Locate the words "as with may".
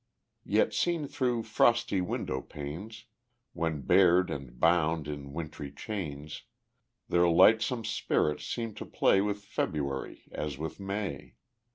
10.31-11.35